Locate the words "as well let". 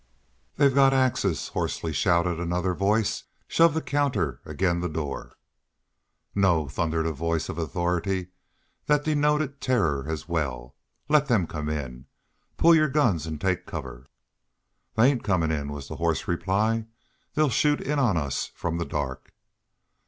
10.09-11.27